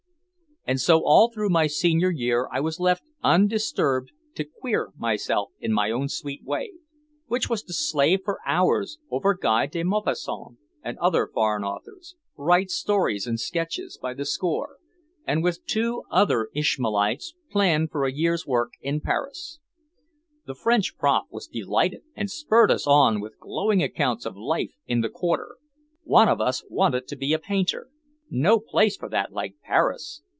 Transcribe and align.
And 0.63 0.79
so 0.79 0.99
all 1.03 1.31
through 1.31 1.49
my 1.49 1.65
senior 1.65 2.11
year 2.11 2.47
I 2.51 2.59
was 2.59 2.79
left 2.79 3.03
undisturbed 3.23 4.11
to 4.35 4.43
"queer" 4.45 4.91
myself 4.95 5.49
in 5.59 5.73
my 5.73 5.89
own 5.89 6.07
sweet 6.07 6.43
way, 6.43 6.73
which 7.25 7.49
was 7.49 7.63
to 7.63 7.73
slave 7.73 8.19
for 8.23 8.37
hours 8.45 8.99
over 9.09 9.33
Guy 9.33 9.65
de 9.65 9.81
Maupassant 9.83 10.59
and 10.83 10.99
other 10.99 11.25
foreign 11.25 11.63
authors, 11.63 12.15
write 12.37 12.69
stories 12.69 13.25
and 13.25 13.39
sketches 13.39 13.97
by 13.99 14.13
the 14.13 14.23
score, 14.23 14.77
and 15.25 15.43
with 15.43 15.65
two 15.65 16.03
other 16.11 16.49
"Ishmaelites" 16.53 17.33
plan 17.49 17.87
for 17.87 18.05
a 18.05 18.13
year's 18.13 18.45
work 18.45 18.73
in 18.81 19.01
Paris. 19.01 19.59
The 20.45 20.55
French 20.55 20.95
prof 20.95 21.23
was 21.31 21.47
delighted 21.47 22.03
and 22.15 22.29
spurred 22.29 22.69
us 22.69 22.85
on 22.85 23.19
with 23.19 23.39
glowing 23.39 23.81
accounts 23.81 24.27
of 24.27 24.37
life 24.37 24.75
in 24.85 25.01
"the 25.01 25.09
Quarter." 25.09 25.57
One 26.03 26.29
of 26.29 26.39
us 26.39 26.63
wanted 26.69 27.07
to 27.07 27.15
be 27.15 27.33
a 27.33 27.39
painter. 27.39 27.89
No 28.29 28.59
place 28.59 28.95
for 28.95 29.09
that 29.09 29.33
like 29.33 29.55
Paris! 29.63 30.21